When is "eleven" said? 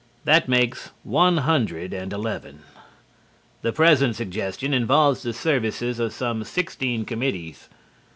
2.11-2.63